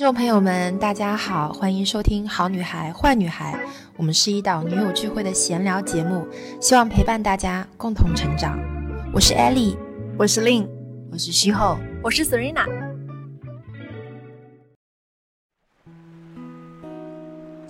[0.00, 3.52] 众朋友们，大家好，欢迎收听《好女孩坏女孩》，
[3.98, 6.26] 我们是一档女友聚会的闲聊节目，
[6.58, 8.58] 希望陪伴大家共同成长。
[9.12, 9.76] 我是 Ellie，
[10.18, 10.66] 我是 Lin，
[11.12, 12.66] 我是西后，我是 Serena。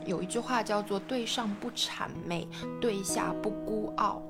[0.07, 2.47] 有一句话叫做“对上不谄媚，
[2.81, 4.23] 对下不孤傲”。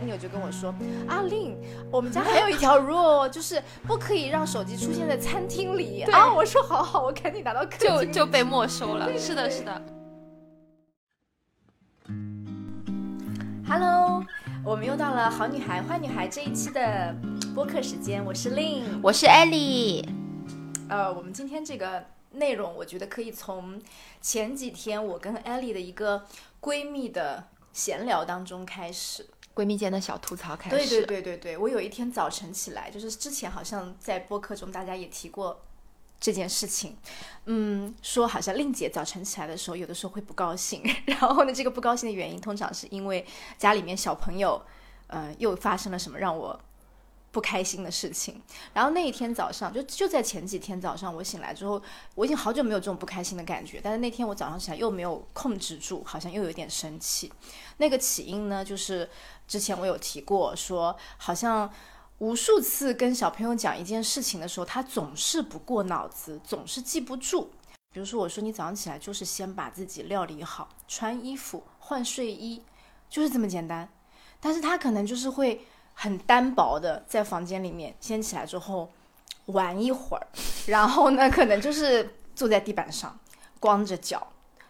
[0.00, 0.74] 女友就跟我说
[1.08, 1.56] ：“阿令，
[1.90, 9.16] 我们家还有一条 rule，就是不可以让手机出现在餐厅里。”啊，我说好好，我赶紧拿到客厅，就就被没收了。
[9.18, 9.82] 是的，是的。
[13.66, 14.24] Hello，
[14.64, 17.14] 我们又到了好女孩坏女孩这一期的
[17.54, 20.06] 播客时间，我是令，我是 Ellie。
[20.88, 23.80] 呃，我们今天这个内容，我觉得可以从
[24.20, 26.26] 前几天我跟 Ellie 的一个
[26.60, 29.26] 闺蜜的闲聊当中开始。
[29.54, 30.76] 闺蜜间的小吐槽开始。
[30.76, 35.60] 对对对对对，我有一天早晨起来，就是之前好像在播客中大家也提过
[36.20, 36.96] 这件事情，
[37.46, 43.26] 嗯，说好像令姐早晨起来的时候，有的时候会不高兴， 然后呢，这个不高兴的原因通常是因为
[43.58, 44.62] 家里面小朋友，
[45.08, 46.58] 呃，又发生了什么让我。
[47.32, 48.40] 不开心的事情，
[48.74, 51.82] 然后那一天早上，就就在前几天早上，我醒来之后，
[52.14, 57.32] 我已经好久没有这种不开心的感觉，但是那天我早上起来又没有控制住，好像又有点生气。
[57.78, 59.08] 那个起因呢，就是
[59.48, 61.72] 之前我有提过，说好像
[62.18, 67.50] 无数次跟小朋友讲一件事情的时候，他总是不过脑子，总是记不住。
[67.92, 72.62] 比如说我说你早上起来就是先把自己料理好，穿衣服、换睡衣，
[73.08, 73.88] 就是这么简单，
[74.38, 75.66] 但是他可能就是会。
[75.94, 78.90] 很单薄的，在房间里面先起来之后
[79.46, 80.26] 玩一会儿，
[80.66, 83.18] 然后呢，可能就是坐在地板上，
[83.60, 84.26] 光着脚，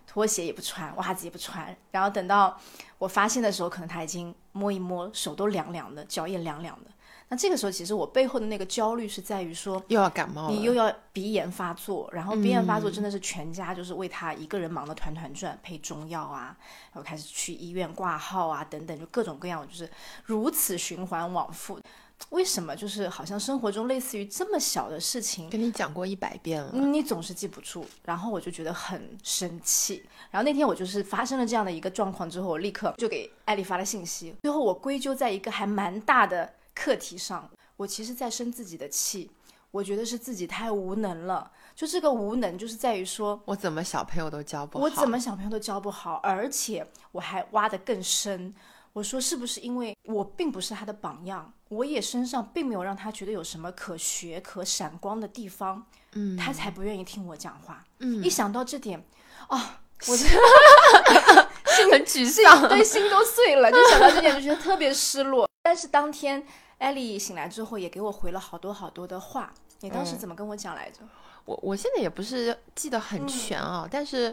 [0.07, 2.59] 拖鞋也不穿，袜子也不穿，然后等到
[2.99, 6.91] 我发现的时候，可能他已经摸一摸，手都凉凉的，脚也凉凉的。
[7.33, 16.55] 那这个时候，其实我背后的那个焦虑是在于说，又要感冒，你又要鼻炎发作，然后鼻炎发作真的是全家就是为他一个人忙得团团转，配中药啊，
[16.93, 19.89] 然后开始去医院挂号啊，等等，就各种各样，就是
[20.27, 21.81] 如此循环往复。
[22.29, 22.77] 为什么？
[22.77, 30.05] 就是好像生活中类似于这么小的事情，跟你讲过一百遍了，你总是记不住，然后我就觉得很生气。
[30.31, 36.53] 然后那天我就是发生了这样的一个状况之后，我立刻就给艾丽发了信息，最后我归咎在一个还蛮大的。
[36.75, 39.31] 课题上，我其实在生自己的气，
[39.71, 41.51] 我觉得是自己太无能了。
[41.75, 48.55] 就这个无能，就是在于说我怎么小朋友都教不好，我怎么小朋友都教不好，而且我还挖得更深。
[48.93, 57.83] 我说是不是因为我并不是他的榜样，我也身上并没有让他觉得有什么可学可闪光的地方，嗯，他才不愿意听我讲话。
[58.01, 59.03] 嗯，一想到这点，
[59.49, 60.17] 啊，我
[61.73, 63.71] 心很沮丧，对，心都碎了。
[63.71, 65.49] 就想到这点，就觉得特别失落。
[65.65, 66.43] 但是当天
[66.79, 69.53] 艾丽醒来之后，也给我回了好多好多的话。
[69.81, 70.99] 你当时怎么跟我讲来着？
[71.45, 74.33] 我我现在也不是记得很全啊，但是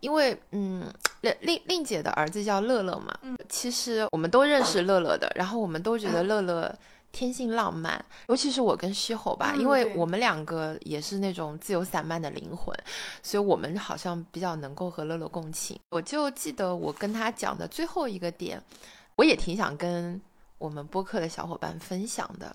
[0.00, 6.76] 因为嗯，令令姐的儿子叫乐乐嘛，嗯，其实我们都认识乐乐的，然后我们都觉得乐乐
[7.18, 12.72] 天性浪漫，尤其是我跟西吼吧，因为我们两个也是那种自由散漫的灵魂，
[13.22, 15.78] 所以我们好像比较能够和乐乐共情。
[15.90, 18.62] 我就记得我跟他讲的最后一个点，
[19.16, 20.20] 我也挺想跟。
[20.58, 22.52] 我们播客的小伙伴分享的，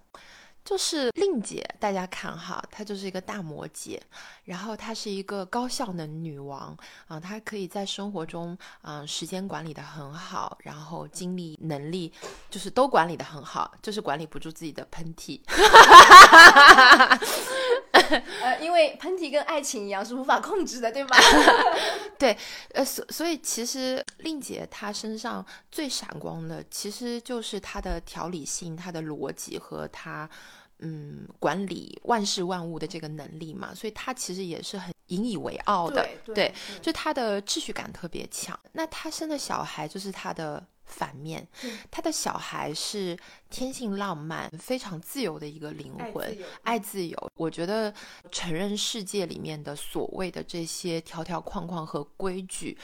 [0.63, 3.99] 就是令姐，大家看哈，她就是一个大摩羯，
[4.45, 12.11] 然后她是一个高效能女王啊，她可以在生活中啊时间管理的很好，然后精力能力
[12.49, 15.41] 就是都管理的很好，就是管理不住自己的喷嚏。
[18.41, 21.17] 呃，因为喷嚏跟爱情一样是无法控制的，对吧？
[22.17, 22.37] 对，
[22.73, 30.29] 呃，所所以其实令姐她身上最闪光的，其实就是她的条理性、她的逻辑和她
[30.79, 33.73] 嗯管理万事万物的这个能力嘛。
[33.73, 38.57] 所以她其实也是很引以为傲的，对，就她的秩序感特别强。
[38.73, 40.65] 那她生的小孩就是她的。
[40.85, 41.47] 反面，
[41.89, 43.17] 他的小孩是
[43.49, 47.31] 天性浪漫、非常自由的一个灵魂，爱自由。
[47.35, 47.91] 我觉得
[48.31, 52.77] 成人世界里面的所谓的这些条条框框和规矩，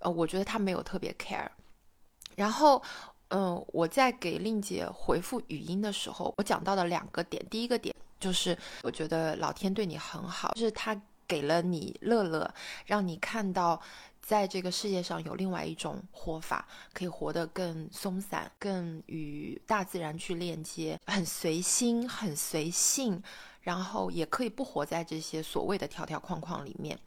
[0.00, 1.48] 呃，我觉得他没有特别 care。
[2.34, 2.82] 然后，
[3.28, 12.52] 嗯，我在给令姐回复语音的时候，我讲到的两个点，第一个点就是我觉得老天对你很好，就是他给了你乐乐，
[12.84, 13.80] 让你看到。
[14.26, 23.22] 在这个世界上有另外一种活法，可以活得更松散，更与大自然去链接，很随心，很随性，
[23.60, 26.98] 然后也可以不活在这些所谓的条条框框里面。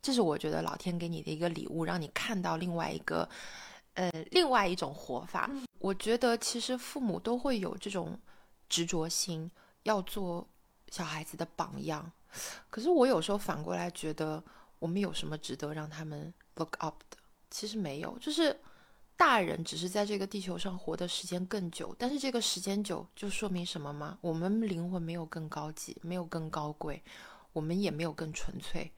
[0.00, 3.28] 这是我觉得老天给你的一个礼物，让你看到另外一个，
[3.92, 5.50] 呃，另外一种活法。
[5.80, 8.18] 我觉得其实父母都会有这种
[8.70, 9.50] 执着心，
[9.82, 10.48] 要做
[10.90, 12.10] 小孩子的榜样。
[12.70, 14.42] 可是我有时候反过来觉得，
[14.78, 17.16] 我们有什么值得让他们 look up 的？
[17.50, 18.58] 其实没有，就是
[19.16, 24.18] 大人只是在这个地球上活的时间更久，但是这个时间久就说明什么吗？
[24.20, 27.02] 我们灵魂没有更高级，没有更高贵，
[27.52, 28.92] 我们也没有更纯粹。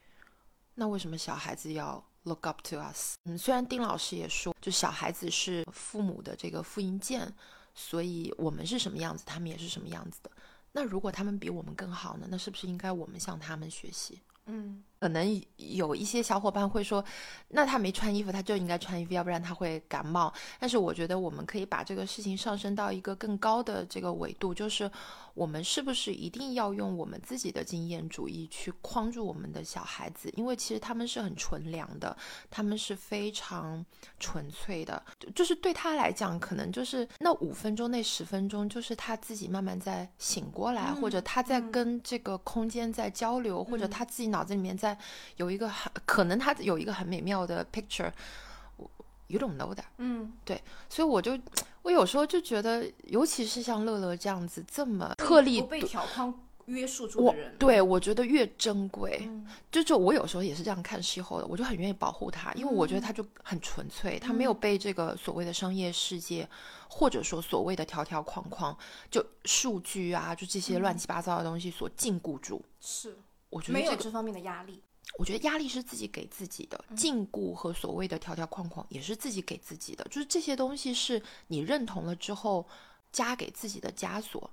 [0.74, 3.16] 那为什么小孩子要 look up to us？
[3.24, 7.30] 嗯，虽然丁老师也说，就小孩子是父母的这个复印件，
[7.74, 10.30] 所以我们是什么样子，他们也是什么样子的。
[10.72, 12.26] 那如果他们比我们更好呢？
[12.30, 14.20] 那是不是应该我们向他们学习？
[14.46, 14.82] 嗯。
[14.98, 17.04] 可能有一些小伙伴会说，
[17.48, 20.32] 那他没穿衣服，他就应该穿衣服，要不然他会感冒。
[20.58, 24.90] 但是我觉得我们可以把这个事情上升到一个更高的这个维度，就是
[25.34, 30.30] 我们是不是一定要用我们自己的经验主义去框住我们的小孩子？
[30.34, 32.16] 因为其实他们是很纯良的，
[32.50, 33.84] 他们是非常
[34.18, 35.00] 纯粹的，
[35.34, 44.96] 就是对他来讲，可能就是那五分钟、那十分钟，就是他自己慢慢在醒过来，或者他在跟这个空间在交流，或者他自己脑子里面在。
[45.36, 49.84] 有一个很可能，他有一个很美妙的 picture，you don't know that。
[49.98, 51.38] 嗯，对，所以我就
[51.82, 56.32] 我有时候就觉得，尤其是像乐乐这样子这么特例不被条框
[56.64, 59.28] 约束住的人，对我觉得越珍贵。
[59.70, 66.48] 就就我有时候也是这样看西后的，我就很愿意保护他，因为我觉得他就很纯粹，他没有被这个所谓的商业世界，
[66.88, 68.76] 或者说所谓的条条框框，
[69.10, 72.64] 就数据啊，就这些乱七八糟的东西所禁锢住。
[72.80, 73.16] 是。
[73.50, 74.82] 我觉得没有这方面的压力。
[75.18, 80.04] 我觉得压力是自己给自己的，禁锢和所谓的条条框框也是自己给自己的。
[80.10, 82.66] 就是这些东西是你认同了之后
[83.12, 84.50] 加给自己的枷锁。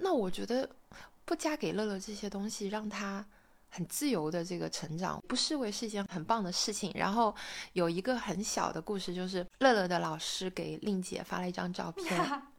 [0.00, 0.68] 那我觉得
[1.24, 3.24] 不加给乐乐这些东西，让他
[3.70, 6.90] 很自由的这个成长，不视为是一件很棒的事情。
[6.94, 7.34] 然后
[7.72, 12.42] 有一个很小的故事，就是乐乐的老师给令姐发了一张照片。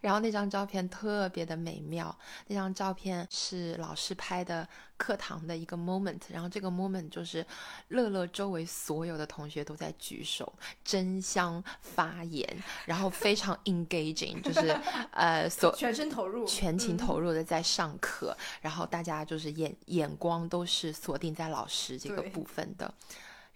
[0.00, 2.16] 然后那张照片特别的美妙，
[2.46, 4.66] 那张照片是老师拍的
[4.96, 7.44] 课堂的一个 moment，然后这个 moment 就是
[7.88, 10.52] 乐乐周围所有的同学都在举手
[10.84, 12.46] 争相发言，
[12.86, 14.68] 然后非常 engaging，就是
[15.10, 22.92] 呃所 全身投入、全情投入的在上课，然后大家就是眼眼光都是锁定在老师这个部分的。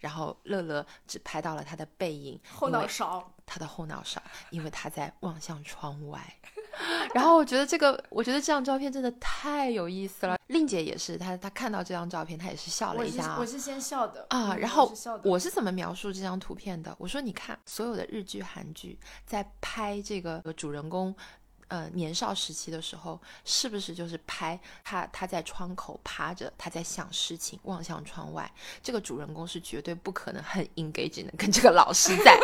[0.05, 4.21] 然后乐乐只拍到了他的背影，后脑勺，他的后脑勺，
[4.51, 6.21] 因为他在望向窗外。
[7.15, 10.37] 然后我觉得这个，我觉得这张照片真的太有意思了。
[10.47, 13.35] 令姐也是，她她看到这张照片，她也是笑了一下。
[13.39, 14.55] 我是先笑的啊。
[14.55, 14.93] 然后
[15.23, 16.95] 我是怎么描述这张图片的？
[16.99, 21.15] 我说你看，所有的日剧、韩剧在拍这个主人公。
[21.67, 28.49] 呃，年少时期的时候，是不是就是拍他他在窗口趴着，他在想事情，望向窗外。
[28.83, 32.37] 这个主人公是绝对不可能很 engaging 的，跟这个老师在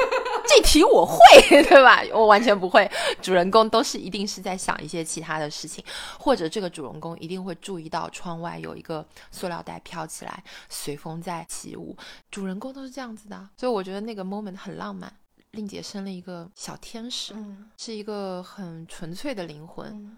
[0.48, 1.18] 这题我会，
[1.70, 2.02] 对吧？
[2.14, 2.90] 我完全不会。
[3.22, 5.84] 主人公都是一定是在想一些其他的事情，
[6.18, 11.96] 或者这个主人公一定会注意到窗外有一个塑料袋飘起来，随风在起舞。
[12.32, 15.14] 主人公都是这样子的，所以我觉得那个 moment 很浪漫。
[15.52, 20.18] 令姐生了一个小天使，嗯是一个很纯粹的灵魂。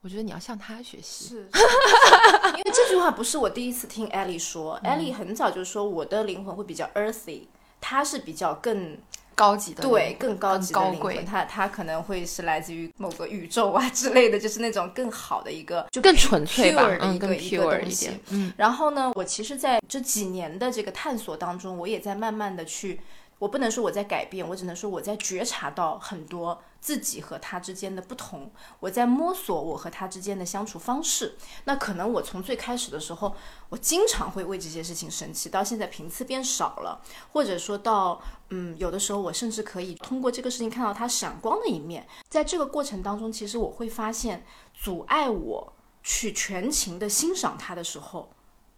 [0.00, 1.28] 我觉得你要向他学习。
[1.28, 1.36] 是，
[2.56, 7.42] 因为这句话不是我第一次听艾丽说，艾莉很早就说我的灵魂会比较 earthy，
[7.78, 8.96] 他是比较更
[9.34, 11.26] 高级的，对，更高级的灵魂。
[11.26, 18.10] 他他可能会是来自于某个宇宙啊之类的，就是那种更好的一个，就更纯粹的一个一个东西。
[18.30, 18.50] 嗯。
[18.56, 23.02] 然后呢，我其实在这几年的这个探索当中，我也在慢慢的去。
[23.40, 31.36] 我不能说我在改变，我只能说我在觉察到很多自己和他之间的不同，我在摸索我和他之间的相处方式。
[31.64, 33.34] 那可能我从最开始的时候，
[33.70, 37.00] 我经常会为这些事情生气，到现在频次变少了，
[37.32, 38.20] 或者说到
[38.50, 42.06] 嗯，有的时候我甚至可以通过这个事情看到他闪光的一面。
[42.28, 44.44] 在这个过程当中，其实我会发现，
[44.74, 48.28] 阻碍我去全情的欣赏他的时候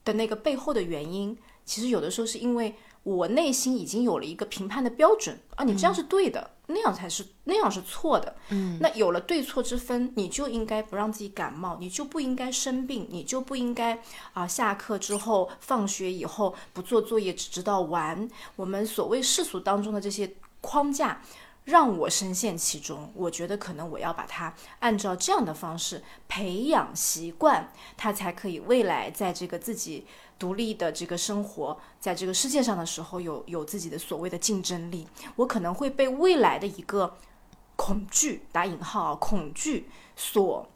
[0.05, 2.77] 的那个背后的原因，其实有的时候是因为。
[3.03, 8.37] 我内心已经有了一个评判的标准啊，你这样是对的，那样才是那样是错的。
[8.51, 14.01] 嗯，那有了对错之分，你就应该不让自己感冒，你就不应该生病，你就不应该
[14.33, 18.29] 啊，下课之后、放学以后不做作业，只知道玩。
[18.57, 21.21] 我们所谓世俗当中的这些框架。
[21.65, 30.07] 让我深陷其中，我觉得可能我要把它按照这样的方式培养习惯，它才可以未来在这个自己
[30.39, 35.07] 独立的这个生活，在这个世界上的时候有有自己的所谓的竞争力。
[35.37, 37.17] 我可能会被未来的一个
[37.77, 40.69] 恐惧（打引号）恐惧所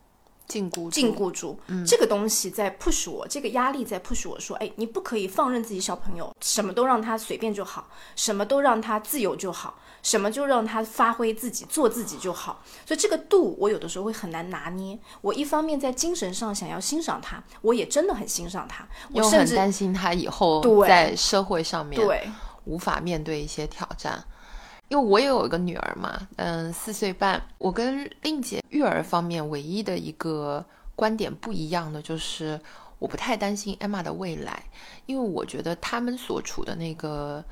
[0.47, 12.63] 禁锢禁锢住，这个东西在 push 我，这个压力在 push 我说，哎，你不可以放任自己小朋友，什么都让他随便就好，什么都让他自由就好，什么就让他发挥自己，做自己就好。
[12.87, 14.99] 所以这个度，我有的时候会很难拿捏。
[15.21, 22.31] 我一方面在精神上想要欣赏他，我也真的很欣赏他，我甚至担心他以后在社会上面对
[22.65, 24.25] 无法面对一些挑战。
[24.89, 27.43] 因为我也有一个女儿嘛，嗯，四岁半。
[27.59, 30.65] 我跟令姐育儿方面唯一的一个
[30.95, 32.61] 观点不一样的，就是
[33.01, 34.63] 我不太担心 Emma 的未来，
[35.07, 37.45] 因为我觉得他们所处的那个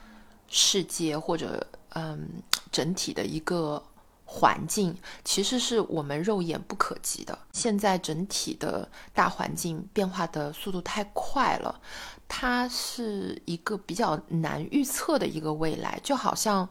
[0.47, 2.29] 世界或者嗯
[2.71, 3.83] 整体的一个
[4.25, 7.37] 环境，其实是我们肉眼不可及的。
[7.53, 11.81] 现在整体的大环境变化的速度太快了，
[12.29, 16.69] 它是一个比较难预测的一个未来，就好像。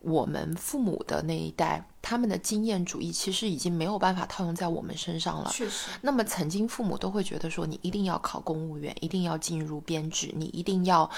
[0.00, 5.50] 我们父母的那一代，他们的经验主义其实已经没有办法套用在我们身上了。
[5.52, 5.90] 确实。
[6.02, 11.10] 那么，曾经父母都会觉得说，你一定要考公务员，一定要进入编制，你一定要，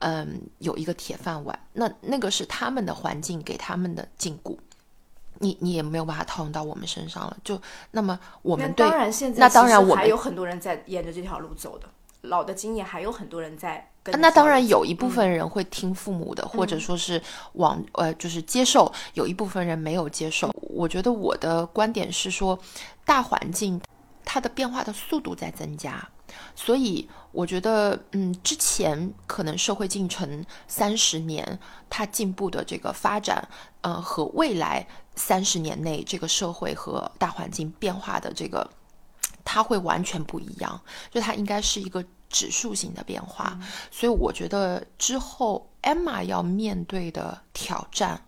[0.00, 1.58] 嗯，有一个铁饭碗。
[1.72, 4.56] 那那个是他们的环境给他们的禁锢，
[5.38, 7.36] 你你也没有办法套用到我们身上了。
[7.42, 7.60] 就
[7.92, 11.88] 那么我们对，当然现在那当然我们还有很多人在沿着这条路走的。
[12.22, 17.22] 老的经验还有很多人在，那当然有一部分人会听父母的，或者说是
[17.52, 20.50] 往呃就是接受，有一部分人没有接受。
[20.60, 22.58] 我觉得我的观点是说，
[23.04, 23.80] 大环境
[24.24, 26.08] 它的变化的速度在增加，
[26.56, 31.58] 所以我觉得嗯，之前可能社会进程三十年
[31.88, 33.48] 它进步的这个发展，
[33.82, 38.68] 呃，和未来三十年内这个社会和大环境变化的这个。
[39.50, 40.78] 它会完全不一样，
[41.10, 43.58] 就它应该是一个指数型的变化，
[43.90, 48.20] 所以我觉得之后 Emma 要面对的挑战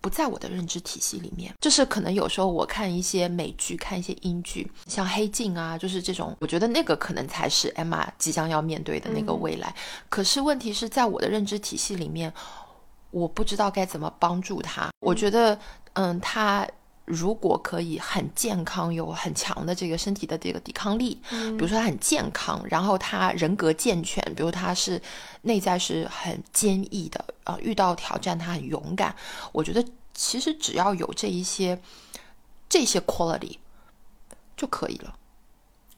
[0.00, 1.52] 不在我的认知体系里面。
[1.60, 9.74] 就是可能有时候我看一些美剧、看一些英剧，像《黑镜》啊，就是这种，我觉得那个可能才是 Emma 即将要面对的那个未来。
[10.08, 12.32] 可是问题是在我的认知体系里面，
[13.10, 14.88] 我不知道该怎么帮助他。
[15.00, 15.58] 我觉得，
[15.92, 16.66] 嗯，他。
[17.06, 25.00] 如果可以很健康，有很强的这个身体的这个抵抗力，比如说他很健康，然后他人格健全，比如他是
[25.42, 29.14] 内在是很坚毅的，呃，遇到挑战他很勇敢。
[29.52, 29.84] 我觉得
[30.14, 31.78] 其实只要有这一些
[32.68, 33.58] 这些 quality
[34.56, 35.14] 就可以了。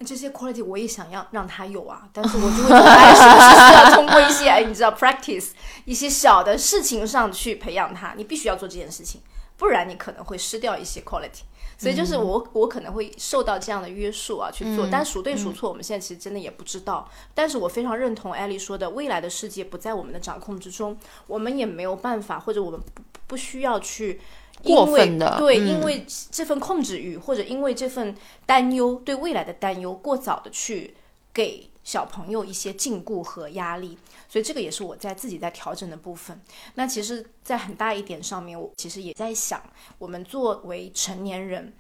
[0.05, 5.51] 这些 quality 我也想要让他有啊，但是我就会觉得是不是需要通过一些你知道 practice
[5.85, 8.13] 一些小的事情上去培养他？
[8.17, 9.23] 你必须要做这件事情。
[9.57, 11.41] 不然你可能会失掉一些 quality，
[11.79, 17.09] 所以就是我我可能会受到这样的约束啊去做，但孰对孰错，我们现在其实真的也不知道。
[17.35, 20.97] 但是我非常认同艾丽说的，未来的世界不在我们的掌控之中，
[21.27, 24.21] 我们也没有办法，或者我们不不需要去
[24.63, 30.95] 过分的对，因为这份控制欲或者因为这份担忧对未来的担忧，过早的去
[31.33, 33.97] 给小朋友一些禁锢和压力。
[34.29, 36.41] 所以这个也是我在自己在调整的部分。
[36.75, 39.63] 那其实，在很大一点上面，我其实也在想，
[39.99, 41.75] 我们作为成年人，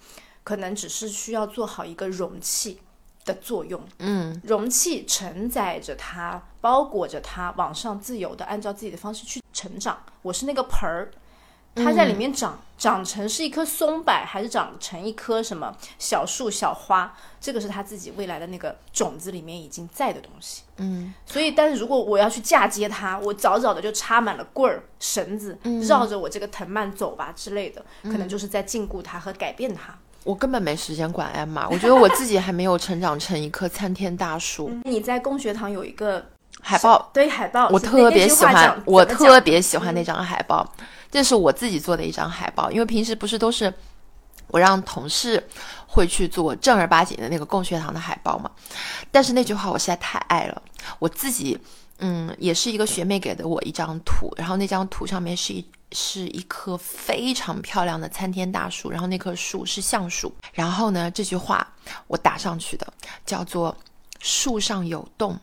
[0.45, 2.81] 可能只是需要做好一个容器
[3.25, 3.83] 的作用。
[3.99, 10.03] 嗯，容器承载着它，包裹着它，往上自由的按照自己的方式去成长。
[10.23, 11.11] 我是那个盆儿。
[11.77, 17.15] 它在里面长长成是一棵松柏，还是长成一棵什么小树小花？
[17.41, 20.63] 这个是他自己未来的那个种子里面已经在的东西。
[20.79, 25.57] 嗯，所以，但是如果我要去嫁接它，我早早的就插满了棍儿、绳子，
[25.87, 29.97] 绕着我这个藤蔓走吧之类的，可能就是在禁锢它和改变它。
[30.25, 34.71] 我根本没时间管艾玛，我觉得我自己还没有成长成一棵参天大树。
[34.83, 36.27] 你在工学堂有一个
[36.61, 40.69] 海报，对海报，我特别喜欢，我特别喜欢那张海报。
[41.17, 43.73] 这是我自己做的一张海报，因为平时不是都是
[44.49, 45.43] 我让同事
[45.87, 48.51] 会去做正儿八经的那个供学堂的海报嘛？
[49.11, 50.63] 但是那句话我实在太爱了，
[50.99, 51.59] 我自己
[52.01, 61.67] 嗯也是一个学妹给的我一张图，然后那张图上面是一是一棵非常漂亮的参天大树，然后那棵树是橡树，然后呢这句话
[62.09, 62.87] 我打上去的
[63.25, 63.75] 叫做
[64.21, 65.41] 树上有洞。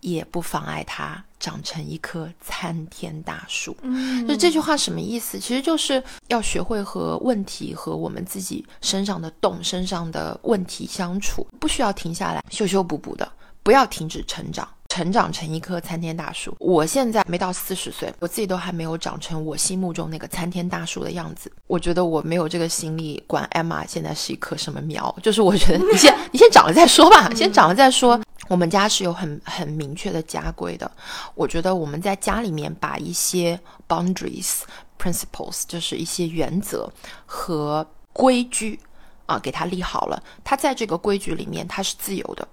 [0.00, 3.76] 也不妨碍它长成一棵参天大树。
[3.82, 5.38] 嗯，就这句话什么意思？
[5.38, 13.30] 其实就是要学会和问题和我们自己身上的洞、身上的问题相处，不需要停下来修修补补的，
[13.62, 16.56] 不要停止成长，成长成一棵参天大树。
[16.58, 21.52] 我现在没到四十岁，我自己都还没有长成我心目中那个参天大树的样子。
[21.66, 25.14] 我觉得我没有这个心力管 Emma 现在是一棵什么苗。
[25.22, 28.18] 就是我觉得你先你先长了再说吧，先长了再说。
[28.48, 30.90] 我们家是有很很明确的家规的，
[31.34, 33.58] 我觉得我们在家里面把一些
[33.88, 34.60] boundaries
[34.98, 36.90] principles，就是一些原则
[37.26, 38.78] 和规矩，
[39.26, 42.46] 啊，给他立好了，他在这个规矩里面他是自由的，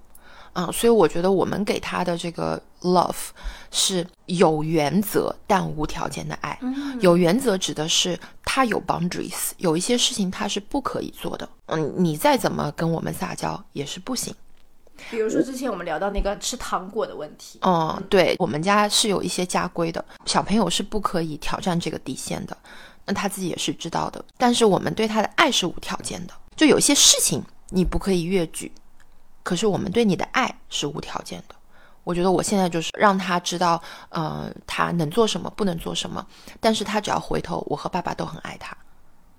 [0.54, 3.30] 啊，所以我觉得我们给他的这个 love
[3.70, 6.58] 是有原则但无条件的爱。
[7.00, 11.48] 有原则指的是他有 boundaries，有一些事情他是不可以做的。
[11.68, 14.34] 嗯，你再怎么跟我们撒娇也是不行。
[15.10, 22.56] 比如说之前我们聊到那个吃糖果的问题，嗯，对我们家是有一些家规的，小朋友是不可以挑战这个底线的。
[23.04, 26.34] 那他自己也是知道的，但是我们对他的爱是无条件的。
[26.56, 28.72] 就有些事情你不可以越矩，
[29.42, 31.56] 可是我们对你的爱是无条件的。
[32.04, 36.26] 我觉得我现在就是让他知道，呃，他能做什么，不能做什么，
[36.60, 38.78] 但是他只要回头，我和爸爸都很爱他。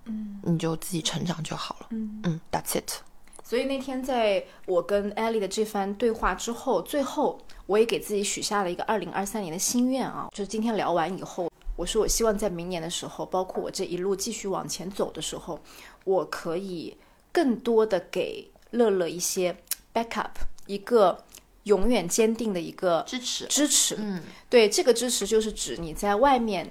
[0.06, 1.86] 嗯，你就自己成长就好了。
[1.90, 3.00] 嗯嗯，That's it。
[3.44, 11.50] 所以那天在我跟艾丽的这番对话之后，最后我也给自己许下了一个二零二三年的心愿啊，就是今天聊完以后。
[11.74, 15.58] 我说，我希望在明年的时候，包括我这一路继续往前走的时候，
[16.04, 16.94] 我可以
[17.32, 19.56] 更多的给乐乐一些
[19.94, 20.30] backup，
[20.66, 21.24] 一个
[21.64, 23.96] 永远坚定的一个支持支持。
[23.98, 26.70] 嗯，对，这个支持就是指你在外面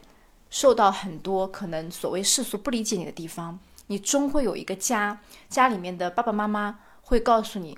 [0.51, 3.59] 受到很多可能所谓世俗不理解你的地方，
[3.91, 5.19] 你终会有一个家，
[5.49, 7.77] 家里面的爸爸妈妈会告诉你。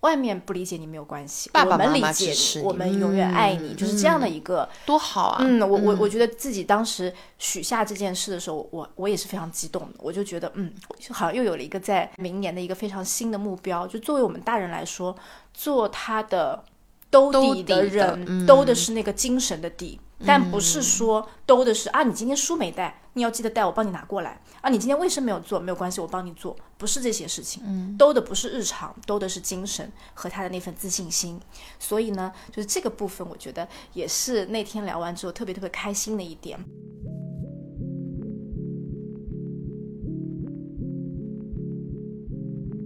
[0.00, 5.38] 外面不理解你没有关系，爸爸妈妈支持你，我们永远爱你，就是这样的一个多好啊！
[5.42, 10.72] 嗯，我我我觉得自己当时许下这件事的时候，我我也是非常激动的，我就觉得嗯，
[11.12, 13.86] 好像又有了一个在明年的一个非常新的目标。
[13.86, 15.14] 就作为我们大人来说，
[15.54, 16.64] 做他的
[17.08, 20.00] 兜底的人，兜的是那个精神的底。
[20.26, 24.70] 但不是说兜的是啊，你今天书没带，你要记得带，我帮你拿过来啊。
[24.70, 27.62] 你今天卫生没有做，没有关系，我帮你做，不是这些事情。
[27.66, 31.40] 嗯，兜的不是日常，兜的是精神和他的那份自信心。
[31.78, 36.58] 所以呢，就是这个部分，我觉得也是那天聊完之后特别特别开心的一点。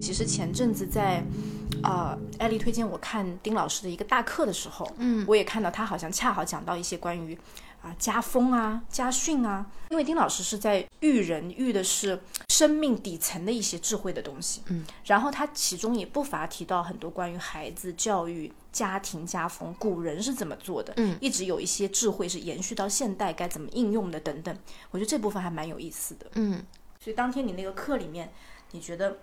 [0.01, 1.25] 其实前阵子在。
[1.83, 7.39] 啊，艾丽推荐我看丁老师的一个大课的时候，嗯，我也看到他好像恰好讲到一些关于
[7.83, 24.57] 啊家风啊、家训啊，因为丁老师是在育人，育的是生命底层的一些智慧的东西，嗯，然后他其中也不乏提到很多关于孩子教育、家庭家风，古人是怎么做的，嗯，一直有一些智慧是延续到现代该怎么应用的等等，
[24.91, 26.65] 我觉得这部分还蛮有意思的，嗯，
[26.99, 28.33] 所以当天你那个课里面，
[28.73, 29.19] 你觉得？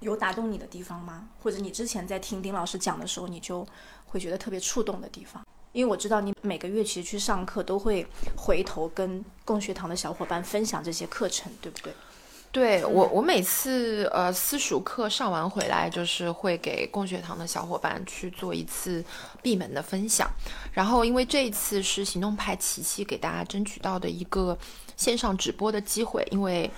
[0.00, 1.28] 有打动你的地方吗？
[1.42, 3.66] 或者你之前在听丁老师讲的时候，你就
[4.06, 5.44] 会觉得特别触动的地方？
[5.72, 8.06] 因为我知道你每个月其实去上课都会
[8.36, 11.92] 回头跟共学堂的小伙伴分享这些课程，对不对？
[12.52, 19.04] 对我，我每次呃私塾课上完回来，就是会给共学堂的小伙伴去做一次
[19.42, 20.30] 闭门的分享。
[20.72, 24.56] 然后因为这一次是行动派琪琪给大家争取到的一个
[24.96, 26.70] 线上直播的机会，因为。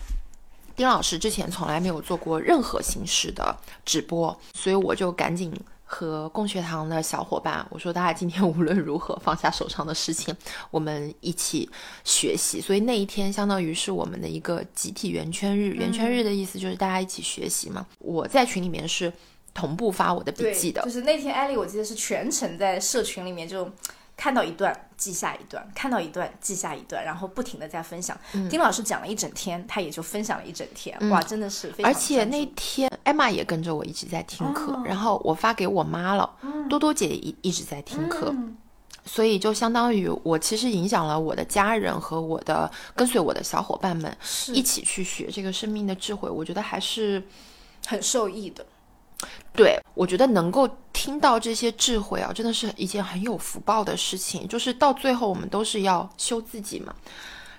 [0.79, 10.33] 丁老师之前从来没有做过任何形式的直播，所以我就赶紧和共学堂的小伙伴我说：“大家今天无论如何放下手上的事情，
[10.71, 11.69] 我们一起
[12.05, 15.75] 学习。”所以那一天相当于是我们的一个集体圆圈日。
[15.75, 17.85] 圆圈日的意思就是大家一起学习嘛。
[17.99, 19.12] 我在群里面是
[19.53, 23.69] 同步发我的笔记的，就是那天艾丽，我记得是全程在社群里面就。
[24.18, 28.18] 看到一段记下一段，看到一段记下一段，然后不停的在分享。
[28.50, 30.98] 丁老师讲了一整天，他也就分享了一整天。
[31.09, 31.90] 哇，真的是非常。
[31.90, 36.28] 而且那天艾玛也跟着我一直在听课，然后我发给我妈了，
[36.68, 38.35] 多多姐一一直在听课，
[39.04, 44.14] 所以就相当于我其实影响了我的家人和我的跟随我的小伙伴们
[44.48, 47.22] 一起去学这个生命的智慧，我觉得还是
[47.87, 48.66] 很受益的。
[49.52, 54.46] 对，我觉得能够听到这些智慧啊，真的是一件很有福报的事情。
[54.46, 56.94] 就是到最后，我们都是要修自己嘛。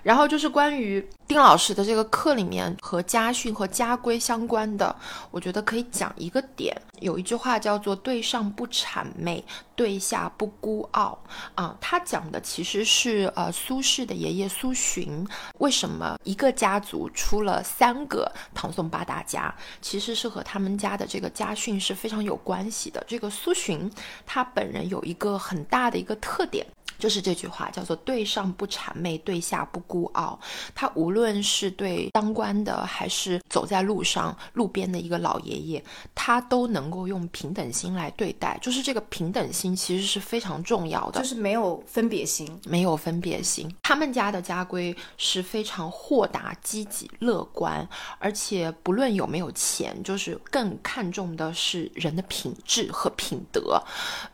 [0.02, 4.94] 然后就是关于丁老师的这个课里面和家训和家规相关的，
[5.30, 6.76] 我觉得可以讲一个点。
[7.00, 9.42] 有一句话叫做“对上不谄媚，
[9.74, 11.18] 对下不孤傲”。
[11.54, 15.26] 啊，他讲的其实是呃苏轼的爷爷苏洵
[15.58, 23.02] 为什么一个家族出了三个唐宋八大家，其实是和他们家的这个家训是非常有关系的。
[23.06, 23.90] 这个苏洵
[24.26, 26.66] 他本人有一个很大的一个特点。
[27.00, 30.38] 就是这句话叫做“对上不谄媚，对下不孤傲”。
[30.76, 35.82] 他无论是对当官的，还是走在路上路边的一个老爷爷，
[36.14, 38.58] 他都能够用平等心来对待。
[38.60, 43.74] 就是这个平等心其实是非常重要的，就是没有分别心，没有分别心。
[43.82, 53.82] 他们家的家规是非常豁达、积极、乐观，而且不论有没有钱，就是更看重的是人的品质和品德。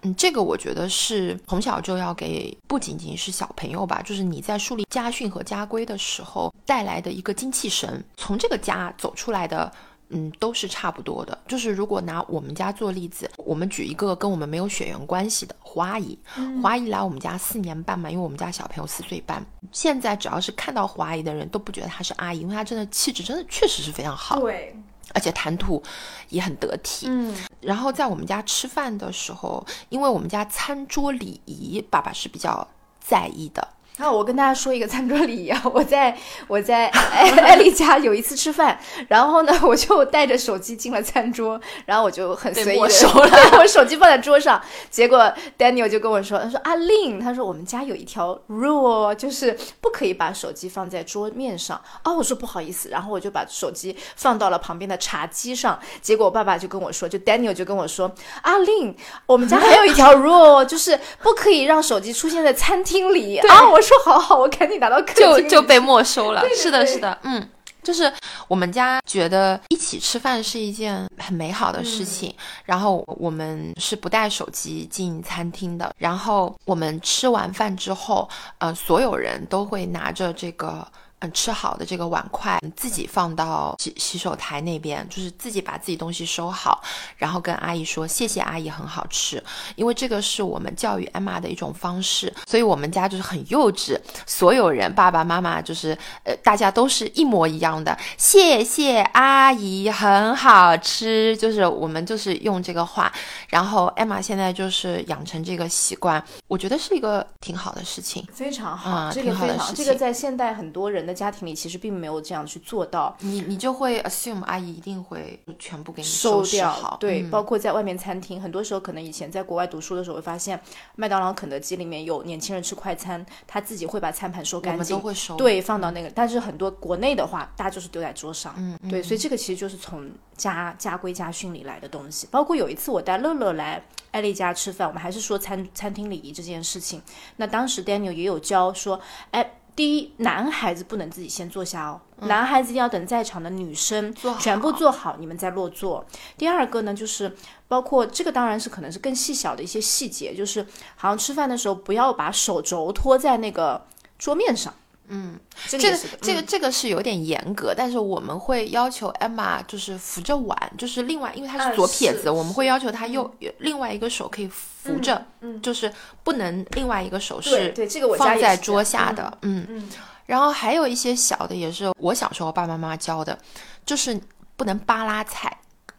[0.02, 2.56] 嗯，这个我觉得是从小就要给。
[2.66, 8.03] 不仅仅是小朋友吧，就是你在树立家训和家规的时候带来的一个精气神。
[8.16, 9.71] 从这个家走出来的
[10.11, 11.37] 嗯，都是差不多的。
[11.49, 19.45] 就是如果拿我们家做例子，我们举一个跟我们没有血缘关系的胡阿姨，胡阿姨来我们家四年半嘛，因为我们家小朋友四岁半。
[19.73, 24.77] 现在只要是看到胡阿姨的人都不觉得她是阿姨，因为她真的气质真的确实是非常好，对，
[25.14, 25.83] 而且谈吐
[26.29, 27.07] 也很得体。
[27.09, 32.66] 嗯，然后在我们家吃饭的时候，因为我们家餐桌礼仪，爸爸是比较
[33.01, 33.75] 在意的。
[33.96, 36.14] 然后我跟大家说一个餐桌礼仪啊， 我在
[36.48, 38.78] 我在艾艾丽家有一次吃饭，
[39.09, 51.80] 然后呢， 我就带着手机进了餐桌，然后我就很随意 我手机放在桌上，结果 Daniel 就跟我说，他说阿令，他说我们家有一条 rule，就是不可以把手机放在桌面上。
[52.02, 63.38] 啊，我说不好意思，然后我就把手机放到了旁边的茶几上，结果我爸爸就跟我说，就 Daniel 就跟我说，阿令，我们家还有一条 rule，就是不可以让手机出现在餐厅里。
[63.38, 63.80] 啊，我。
[63.87, 66.42] 说好好，我赶紧拿到客就就被没收了。
[66.57, 67.49] 是的，是的，嗯，
[67.83, 68.12] 就是
[68.49, 75.94] 我们家觉得一起吃饭是一件很美好的事情，然后我们是不带手机进餐厅的。
[75.99, 80.87] 然后我们吃完饭之后，呃，所有人都会拿着这个。
[81.20, 86.83] 嗯，吃好的这个碗筷自己放到洗洗手台那边，就是自己把自己东西收好，
[87.16, 89.42] 然后跟阿姨说谢谢阿姨，很好吃。
[89.76, 97.96] 因为这个是我们教育艾玛的一种方式，所以我们家就是很幼稚，所有人爸爸妈妈就是呃，大家都是一模一样的。
[98.18, 103.11] 谢谢阿姨，很好吃，就是我们就是用这个话。
[103.48, 111.06] 然后艾玛现在就是养成这个习惯，我觉得是一个挺好的事情，非常好，这个非常好，这个在现代很多人。
[111.07, 120.61] 的家庭里其实并没有这样去做到，你你就会 assume 阿姨一定会全部给你收掉，对，包括在外面餐厅，很多时候可能以前在国外读书的时候会发现，
[120.97, 132.27] 麦当劳、肯德基里面有年轻人吃快餐，他自己会把餐盘收干净，都会收，对，放到那个，但是很多国内的话，大家就是丢在桌上，嗯，对，所以这个其实就是从家家规家训里来的东西。
[132.31, 137.01] 包括有一次我带乐乐来艾丽家吃饭，我们还是说餐餐厅礼仪这件事情，
[137.37, 139.51] 那当时 Daniel 也有教说，哎。
[139.76, 146.04] 第一，男孩子不能自己先坐下哦，男孩子一定要等在场的女生全部坐好，你们再落座。
[146.38, 147.36] 第二个呢，就是
[147.68, 153.86] 包括这个，当然是可能是更细小的一些细节，就是好像吃饭的时候不要把手肘托在那个
[154.18, 154.72] 桌面上。
[155.09, 155.38] 嗯，
[155.69, 165.92] 这个这个这个是有点严格，但是我们会要求 Emma 就是扶着碗，就是另外，因为他是左撇子，我们会要求他右另外一个手可以扶着，嗯，就是
[166.23, 169.88] 不能另外一个手是对这个我放在桌下的，嗯嗯，
[170.27, 173.38] 然后还有一些小的也是我小时候爸爸妈妈教的，
[173.85, 174.21] 就是
[174.57, 175.57] 不能扒拉菜。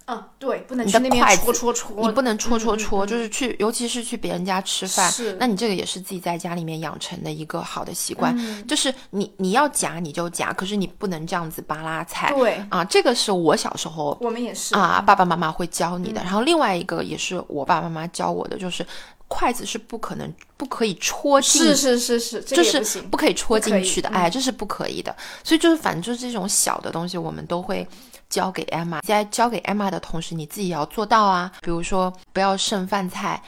[0.08, 2.38] 嗯，对，不能去那边戳戳戳，你不能。
[2.38, 8.34] 戳戳戳，就是去，尤其是去别人家吃饭，那你这个也是自己在家里面养成的一个好的习惯，
[8.68, 12.64] 就是你你要夹你就夹，可是你不能这样子扒拉菜，对。
[12.70, 18.86] 啊，这个是我小时候，我们也是啊，爸爸妈妈会教你的，然后另外一个也是我爸爸妈妈教我的，就是
[19.28, 27.86] 筷子是不可能不可以戳进，是是是是，就是不可以戳进去的，哎，这是不可以的，所以就是反正就是这种小的东西，我们都会。
[28.30, 31.52] 交给 Emma，在交给 Emma 的同时，你自己也要做到啊。
[31.62, 33.42] 比如说，不要剩饭菜。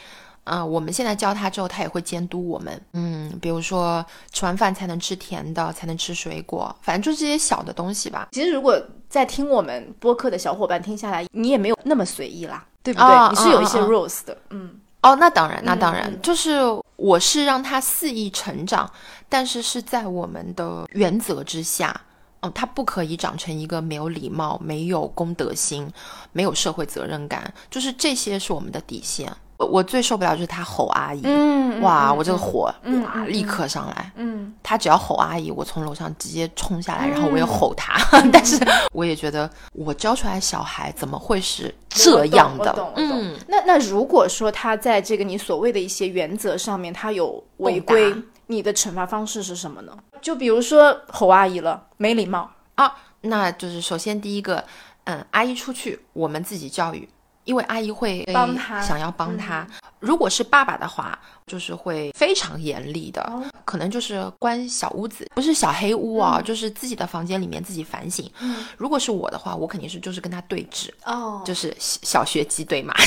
[0.45, 2.81] 嗯，我们现在教他之后，他也会监督我们。
[2.93, 8.29] 嗯，比如说吃完饭才能吃甜的，才能吃水果，反正就是这些小的东西吧。
[8.31, 13.29] 其实，如果在听我们播客的小伙伴听下来，你也没有那么随意啦，对不对？
[13.29, 14.35] 你是有一些 rules 的。
[14.49, 14.71] 嗯，
[15.03, 16.57] 哦，那当然，那当然，就是
[16.95, 18.91] 我是让他肆意成长，
[19.27, 22.01] 但是是在我们的原则之下。
[22.41, 25.91] 哦，他不可以长成一个没有礼貌、没有公德心、
[26.31, 29.31] 没有社会责任感，就是这些是我们的底线。
[29.57, 32.73] 我我最受不了就是他吼阿姨，嗯，哇，我这个火
[33.03, 37.99] 哇立刻上来，嗯，他只要吼阿姨，我从楼上直接冲下来，然后我也吼他，
[38.31, 38.57] 但是
[38.93, 42.93] 我也觉得我教出来小孩怎么会是这样的？
[42.95, 48.15] 嗯，那那如果说他在这个你所谓的一些原则上面他有违规，
[48.51, 49.95] 你的惩罚方式是什么呢？
[50.19, 54.65] 就比如说吼阿姨了，没礼貌啊，那就是首先第一个，
[55.03, 57.07] 嗯，阿姨出去，我们自己教育，
[57.49, 59.65] 因为阿姨会帮他，想要帮他。
[59.99, 63.27] 如果是爸爸的话，就是会非常严厉的，
[63.65, 68.31] 可能就是关小屋子，不是小黑屋啊，就是自己的房间里面自己反省。
[68.77, 72.93] 如果是我的话，我肯定是就是跟他对峙，哦，就是小学鸡对马。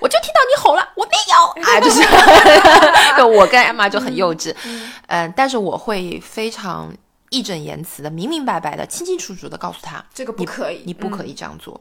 [0.00, 1.36] 我就听到你吼了，我没有。
[1.62, 2.02] 啊，就是，
[3.38, 4.52] 我跟艾玛就很幼稚，
[5.06, 6.92] 嗯，但是我会非常
[7.30, 11.80] 义正言辞的、明明白白的、清清楚楚的告诉他，这个不可以，你不可以这样做。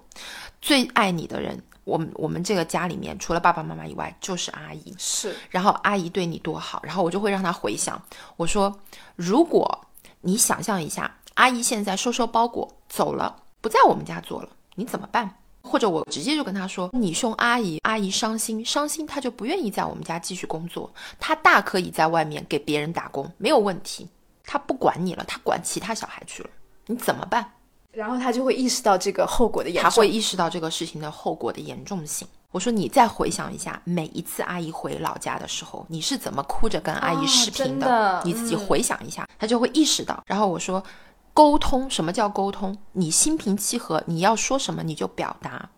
[0.61, 5.35] 最爱你的人，我们我们这个家里面除了爸爸妈妈以外，就是阿姨，是。
[5.49, 8.01] 然后阿姨对你多好，然后我就会让他回想，
[8.37, 8.79] 我说，
[9.15, 9.85] 如果
[10.21, 15.29] 你想象一下，阿姨现在收收包裹走了，不在我们家做了，你怎么办？
[15.61, 24.07] 或者我直接就跟他说，你凶阿姨，阿姨伤心，伤心，她就不愿意在我们家继续工作，她大可以在外面给别人打工，没有问题，
[24.45, 26.49] 她不管你了，他管其他小孩去了，
[26.87, 27.51] 你怎么办？
[27.91, 32.27] 然后他就会意识到这个后果的严重，他会意识到这个事情的后果的严重性。
[32.51, 38.21] 我说你再回想一下，每一次阿姨回老家的时候，你是怎么哭着跟阿姨视频的？
[38.25, 40.21] 你自己回想一下，他就会意识到。
[40.25, 40.83] 然后我说，
[41.33, 42.77] 沟通什么叫沟通？
[42.91, 45.69] 你心平气和，你要说什么你就表达，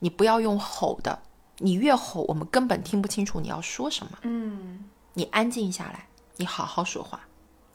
[0.00, 1.20] 你不要用吼的，
[1.58, 4.18] 你越吼我们根本听不清楚你要说什么。
[4.22, 7.20] 嗯，你安静下来，你好好说话。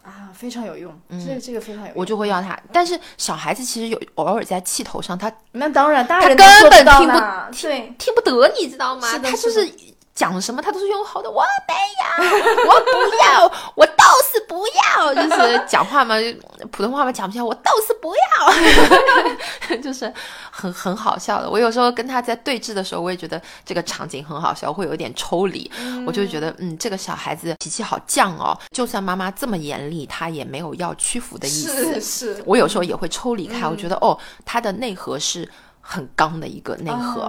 [0.10, 1.93] 啊，非常有用，这个这个非常有用。
[1.95, 7.12] 我就会要它，但是小孩子其实有偶尔在气头上，他那当然，大人根本听不
[7.52, 9.08] 对听不得，你知道吗？
[9.19, 9.72] 他就是
[10.19, 12.27] 讲什么，他都是用好的，我没有，
[12.67, 16.15] 我不要，我倒是不要，就是讲话嘛，
[16.73, 18.13] 普通话嘛讲不起来，我倒是不
[19.69, 20.13] 要， 就是
[20.51, 21.49] 很很好笑的。
[21.49, 25.71] 我有时候跟他在对峙的时候，我也觉得这个场景很好笑，会有点抽离。
[26.05, 31.93] 我就觉得，嗯，这个小孩子脾气好犟哦，就算妈妈这么严厉，他也没有要屈服的意思。
[31.93, 32.01] 是
[32.36, 35.49] 是，我有时候也会抽离开，我觉得哦，他的内核是
[35.91, 37.23] 很刚的一个内核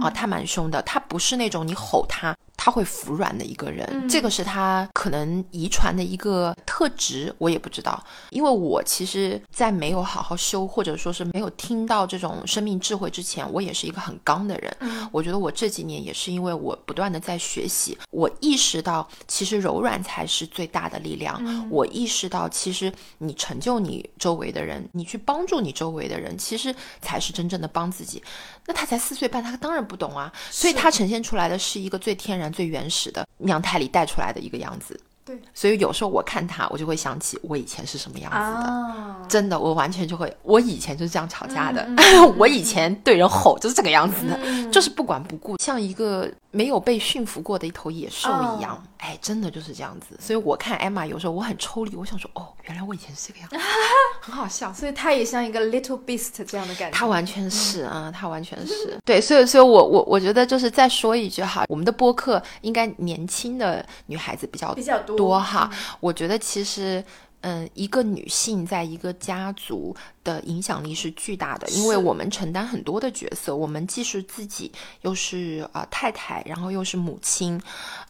[0.00, 2.32] 啊，他蛮凶的，他不是那种你吼他。
[2.56, 8.02] 他会服软的一个人，这个是他可能遗传的一个特质，我也不知道。
[8.30, 14.76] 因为我其实，在没有好好修，或者说是没有听到这种生命智慧之前，我也是一个很刚的人。
[15.12, 21.68] 我觉得我这几年也是因为我不断的在学习，我意识到其实柔软才是最大的力量。
[21.70, 28.22] 我意识到其实你成就你周围的人，你去帮助你周围的人，其实才是真正的帮自己。
[28.66, 32.43] 那他才四岁半，他当然不懂啊，所以他呈现出来的是一个最天然。
[32.52, 41.86] 最原始的娘胎里带出来的一个样子，对，所以有时候我看他，我就会想起我以前是什么样子的，真的，我完全就会，我以前就是这样吵架的，
[42.36, 46.30] 我以前对人吼就是这个样子的，就是不管不顾，像一个。
[46.54, 50.16] 没有被驯服过的一头野兽一样，哎，真的就是这样子。
[50.20, 53.56] 所以我看艾玛有时候我很抽离，我想说，哦，原来我以前是这个样子，
[54.22, 54.72] 很好笑。
[54.72, 56.96] 所以他也像一个 little beast 这样的感觉。
[56.96, 58.96] 他完全是啊，他完全是。
[59.04, 65.70] 对，所以，所以我我我觉得就是再说一句哈，我们的播客应该年轻的女孩子比较比较多哈。
[66.00, 67.04] 我觉得其实。
[67.46, 74.72] 嗯，一个女性在一个家族的影响力是巨大的，因为我们承担很多的角色，我们既是自己，
[75.02, 77.60] 又是啊太太，然后又是母亲，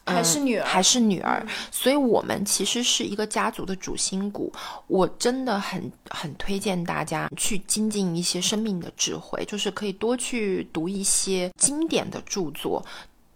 [0.05, 4.49] 还是女儿，还是女儿，所以我们其实是一个家族的主心骨。
[4.87, 12.81] 我真的很很推荐大家去精进一些生命的智慧，就是可以多去读一些经典的著作。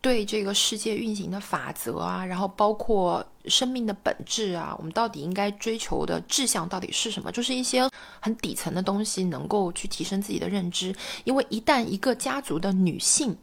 [0.02, 7.32] 对这个世界运行的法则啊，然后包括生命的本质啊，我们到底应该追求的志向到底是什么？
[7.32, 10.96] 就是一些很底层的东西，能够去提升自己的认知。
[11.24, 13.36] 因为一旦一个家族的女性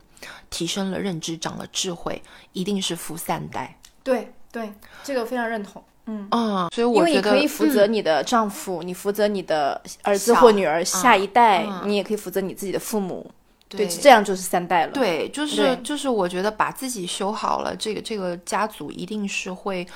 [0.48, 3.78] 提升了认知，长了智慧，一定是富三代。
[4.02, 5.82] 对对，这个非常认同。
[6.06, 13.28] 嗯啊，所以我觉得，因为你可以负责你的丈夫，你负责你的儿子或女儿下一代，你也可以负责你自己的父母。
[13.68, 14.92] 对，这样就是三代了。
[14.92, 19.86] 对，就是就是，我觉得把自己修好了，这个这个家族一定是会。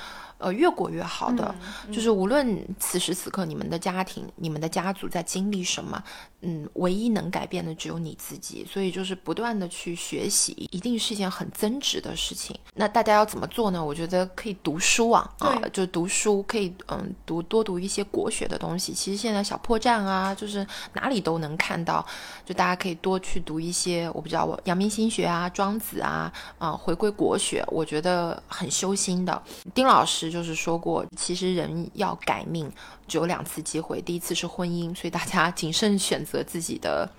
[0.41, 1.53] 呃，越过越好的，
[1.91, 6.03] 就是无论此时此刻你们的家庭、你们的家族在经历什么，
[6.41, 8.65] 嗯，唯一能改变的只有你自己。
[8.67, 12.59] 所以就是不断的去学习，一定是一件很增值的事情。
[12.73, 13.85] 那大家要怎么做呢？
[13.85, 18.93] 我觉得可以读书啊，啊，就读书，可以嗯读多读一些国学的东西。
[18.93, 22.03] 其实现在小破站啊，就是哪里都能看到，
[22.43, 29.39] 就大家可以多去读一些，我不知道我阳明心学啊、庄子啊，啊，回归国学，我觉得很修心的。
[29.75, 30.30] 丁老师。
[30.31, 32.71] 就是说过，其实人要改命
[33.07, 37.09] 只有两次机会，第一次是婚姻，所以大家谨慎选择自己的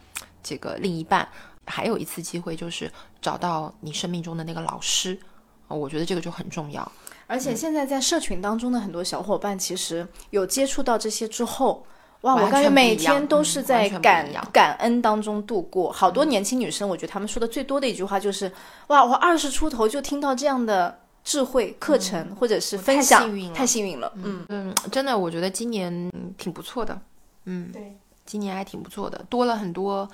[0.42, 1.24] 这个另一半；
[1.66, 5.18] 还有一次机会就是找到你生命中的那个老师
[5.68, 6.90] 啊，我觉得这个就很重要。
[7.26, 11.86] 而且现在在社群当中的很多小伙伴，其实有接触到这些之后，
[12.22, 15.90] 哇，我感觉每天都是在感感恩当中度过。
[15.92, 18.52] 好多年轻女生，我觉得她们说的最多的一句话就是：
[18.88, 21.01] 哇，我二十出头就听到这样的。
[21.24, 23.22] 智慧课程或者是分享，
[23.54, 24.12] 太幸运了。
[24.16, 27.00] 嗯嗯，真的，我觉得今年挺不错的。
[27.44, 30.08] 嗯，对，今年还挺不错的，多了很多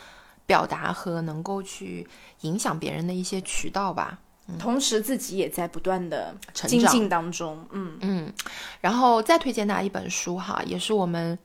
[0.47, 2.07] 表达和能够去
[2.43, 4.19] 影响别人的一些渠道吧。
[4.59, 7.63] 同时自己也在不断的精进当中。
[7.71, 8.33] 嗯嗯，
[8.81, 11.39] 然后再推荐大家一本书哈，也是我们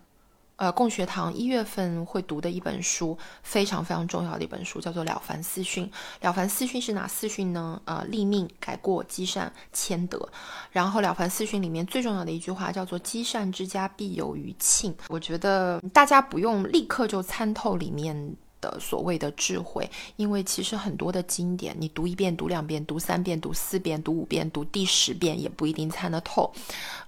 [0.56, 5.86] 呃，共学堂一月份会读的一本书，非常非常重要的一本书，叫做《了凡四训》。
[6.26, 7.82] 了凡四训是哪四训呢？
[7.86, 10.30] 呃，立命、改过、积善、谦德。
[10.72, 14.96] 然后，了凡四训里面最重要的一句话叫做“积善之家，必有余庆”。
[15.10, 18.36] 我觉得大家不用立刻就参透里面。
[18.64, 26.50] 的所谓的智慧，因为其实很多的经典，你读一遍、读两遍、读三遍、读四遍、读五遍、读第十遍，也不一定参得透。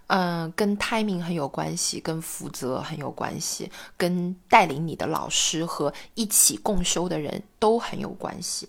[0.08, 8.68] 嗯，跟 timing 很有关系，跟负责很有关系，跟带领你的老师和一起共修的人都很有关系。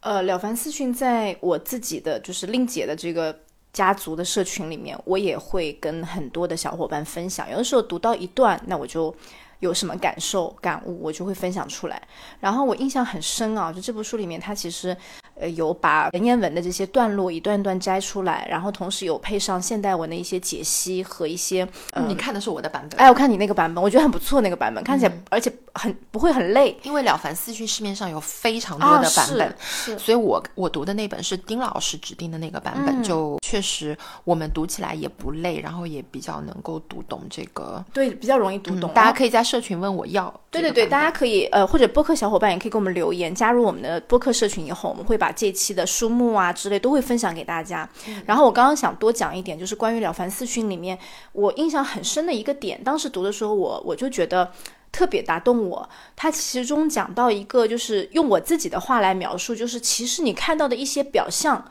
[0.00, 3.38] 呃，了凡四训在我自己的就是令姐的这个
[3.72, 7.48] 家族的社群里面，我也会跟很多的小伙伴分享。
[7.50, 9.14] 有的时候读到一段，那我就。
[9.60, 12.02] 有什么感受感悟，我就会分享出来。
[12.40, 14.96] 然后我印象很深啊，就这部书里面，它其实。
[15.40, 21.66] 呃，有把文言文的这些段落一段段摘出来，然后同时有配上现代文的一些解析和一些。
[22.08, 23.00] 你看的是我的版本？
[23.00, 26.78] 哎，我看你那个版本，我觉得很不错，那个版本看起来而且很不会很累。
[26.82, 37.82] 因为《了凡四训》市面上有非常多的版本，是，所以我我读的那本是丁老师指定的那个版本，就确实我们读起来也不累，然后也比较能够读懂这个。
[37.94, 38.92] 对，比较容易读懂。
[38.92, 40.32] 大家可以在社群问我要。
[40.50, 47.88] 对对对，大家可以呃，或者播客小伙伴也可以给我们留言，加入我们的播客社群以后，我们会把这期的书目啊之类都会分享给大家。
[48.26, 50.96] 然后我刚刚想多讲一点，就是关于《了凡四训》里面
[51.32, 54.52] 我印象很深的一个点，当时读的时候我我就觉得
[54.92, 55.88] 特别打动我。
[56.14, 61.64] 它其中讲到一个，就是用我自己的话来描述，就是其实你看到的一些表象，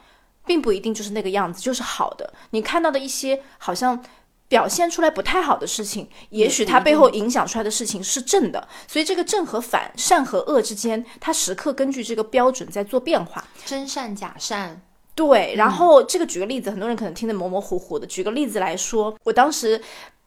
[0.46, 2.34] 并不一定就是那个样子，就是好的。
[2.52, 4.04] 你看到的一些好像。
[4.50, 14.82] 表现出来不太好的事情，也许它背后影响出来的事情是正的，所以这个正和反、善和恶之间，它时刻根据这个标准在做变化，真善假善。
[15.14, 18.08] 对，然后这个举个例子，很多人可能听得模模糊糊的。
[18.08, 19.80] 举个例子来说，我当时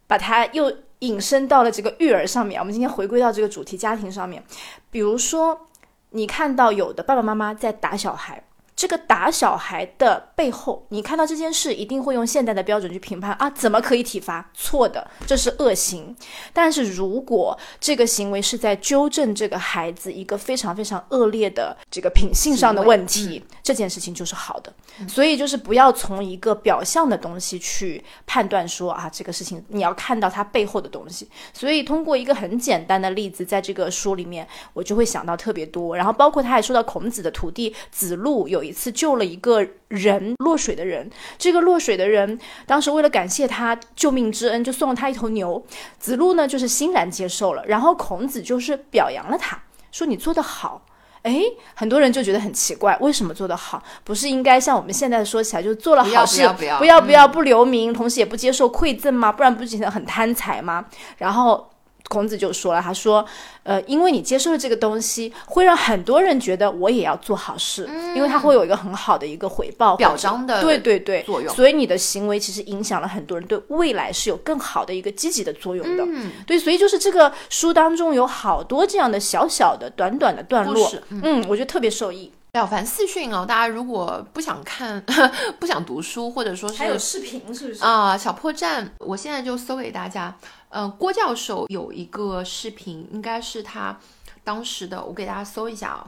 [0.06, 2.60] 把它又引申到了这个育儿上面。
[2.60, 4.44] 我们今天回归到这个主题家庭上面，
[4.90, 5.68] 比如说
[6.10, 8.44] 你看到有的爸爸妈妈在打小孩。
[8.82, 14.50] 这个打小孩的背后，你看到这件事，一定会用现代的标准去评判啊，怎么可以体罚？
[14.54, 16.16] 错的，这是恶行。
[16.52, 24.72] 但是如果这个行为是在纠正这个孩子一个非常非常恶劣的这个品性上的问题，这件事情就是好的。
[25.08, 31.28] 所以就是不要从一个表象的东西去判断说啊，这个事情你要看到它背后的东西。
[31.54, 35.96] 所以通过一个很简单的例子，在这个书里面，我就会想到特别多。
[35.96, 38.60] 然后包括他还说到孔子的徒弟子路有。
[38.62, 45.62] 有一次救了一个人落水的人，这个落水的人当时为了感谢他救命之恩，就送了他一头牛。
[45.98, 47.62] 子路呢，就是欣然接受了。
[47.66, 50.86] 然后孔子就是表扬了他，说你做得好。
[51.20, 51.42] 哎，
[51.74, 53.82] 很多人就觉得很奇怪，为什么做得好？
[54.04, 59.30] 不是应该像我们现在说起来，就做了好事，不要不要不要不留名，同时也不接受馈赠吗？
[59.30, 60.86] 不然不显得很贪财吗？
[61.18, 61.68] 然后。
[62.12, 63.24] 孔子就说了，他说，
[63.62, 71.54] 呃，因为你接受了这个东西，会让很多人觉得我也要做好事，因为他会有一个很好的一个回报、表彰的对对对作用。
[71.54, 76.06] 所以你的行为其实影响了很多人，对未来是有更好的一个积极的作用的。
[76.46, 82.30] 对，所以就是这个书当中有好多这样的小小的、短短的段落，嗯，我觉得特别受益。
[82.52, 85.02] 了凡四训哦，大家如果不想看、
[85.58, 88.14] 不想读书，或者说是还有视频，是不是啊？
[88.14, 90.36] 小破站，我现在就搜给大家。
[90.68, 93.98] 呃，郭教授有一个视频，应该是他
[94.44, 96.04] 当时的，我给大家搜一下啊。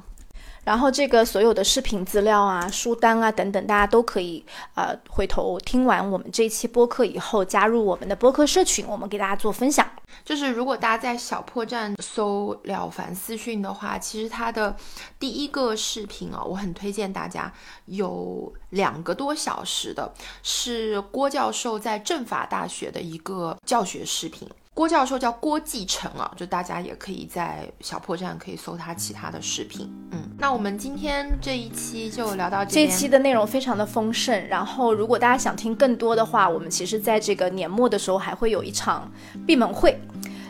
[0.65, 9.87] 然后这个所有的视频资料啊、书单啊等等，大家都可以呃回头听完我们这期播客以后，加入我们的播客社群，我们给大家做分享。
[10.25, 14.77] 就是如果大家在小破站搜“了凡四训”的话，其实它的
[15.19, 17.53] 第一个视频啊，我很推荐大家，
[17.87, 24.49] 有两个多小时的，是郭教授在政法大学的一个教学视频。
[24.75, 29.89] 郭教授叫郭继成啊，就大家也可以在小破站可以搜他其他的视频。
[30.11, 32.73] 嗯，那我们今天这一期就聊到这。
[32.73, 39.09] 这期的内容非常的丰盛，然后如果大家想听更多的话，我们其实在这个年末的时候还会有一场
[39.47, 39.97] 闭门会。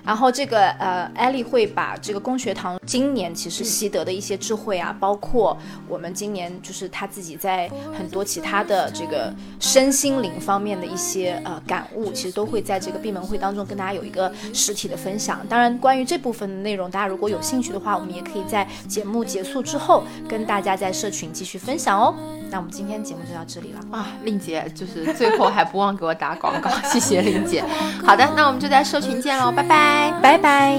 [0.04, 5.56] 然后这个呃，艾丽会把这个公学堂今年其实习得的一些智慧啊，包括
[5.88, 15.40] 我们今年就是他自己在很多其他的这个身心灵方面的一些呃感悟，其实都会在这个闭门会当中跟大家有一个实体的分享。
[15.48, 22.14] 当然，关于这部分的内容，大家如果有兴趣的话，我们也可以在节目结束之后跟大家在社群继续分享哦。
[22.54, 27.64] 那我们今天节目就到这里了啊令姐就是最后还不忘给我打广告谢谢令姐
[28.06, 30.78] 好的那我们就在社群见喽拜拜拜拜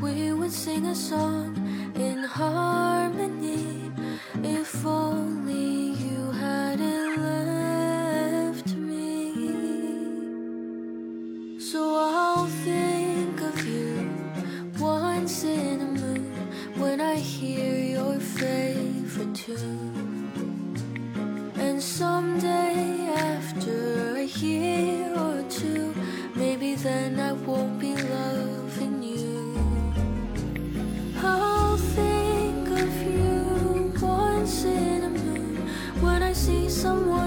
[0.00, 1.56] we would sing a song
[1.96, 3.90] in harmony
[4.44, 9.34] if only you hadn't left me
[11.58, 12.29] so i
[21.56, 25.94] And someday, after a year or two,
[26.34, 29.54] maybe then I won't be loving you.
[31.22, 35.56] I'll think of you once in a moon
[36.00, 37.19] when I see someone.